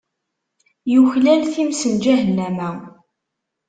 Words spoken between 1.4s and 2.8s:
times n Ǧahennama.